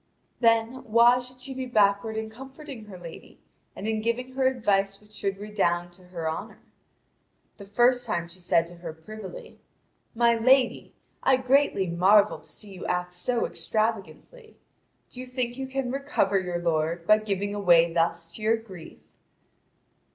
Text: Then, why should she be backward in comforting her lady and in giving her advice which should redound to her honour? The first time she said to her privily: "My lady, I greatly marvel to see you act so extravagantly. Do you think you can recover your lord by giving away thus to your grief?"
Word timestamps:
Then, 0.39 0.83
why 0.85 1.19
should 1.19 1.39
she 1.39 1.53
be 1.53 1.67
backward 1.67 2.17
in 2.17 2.27
comforting 2.31 2.85
her 2.85 2.97
lady 2.97 3.39
and 3.75 3.87
in 3.87 4.01
giving 4.01 4.31
her 4.31 4.47
advice 4.47 4.99
which 4.99 5.11
should 5.11 5.37
redound 5.37 5.93
to 5.93 6.05
her 6.05 6.27
honour? 6.27 6.63
The 7.57 7.65
first 7.65 8.07
time 8.07 8.27
she 8.27 8.39
said 8.39 8.65
to 8.65 8.77
her 8.77 8.93
privily: 8.93 9.59
"My 10.15 10.33
lady, 10.35 10.95
I 11.21 11.37
greatly 11.37 11.85
marvel 11.85 12.39
to 12.39 12.49
see 12.49 12.73
you 12.73 12.83
act 12.87 13.13
so 13.13 13.45
extravagantly. 13.45 14.57
Do 15.11 15.19
you 15.19 15.27
think 15.27 15.55
you 15.55 15.67
can 15.67 15.91
recover 15.91 16.39
your 16.39 16.57
lord 16.57 17.05
by 17.05 17.19
giving 17.19 17.53
away 17.53 17.93
thus 17.93 18.33
to 18.33 18.41
your 18.41 18.57
grief?" 18.57 19.01